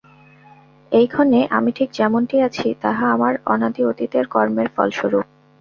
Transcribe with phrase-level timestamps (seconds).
[0.91, 5.25] এইক্ষণে আমি ঠিক যেমনটি আছি, তাহা আমার অনাদি অতীতের কর্মের ফলস্বরূপ।